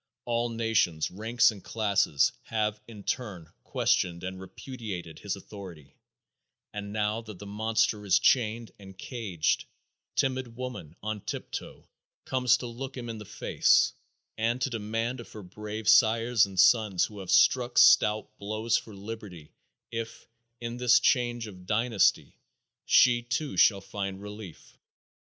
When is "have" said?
2.45-2.81, 17.19-17.29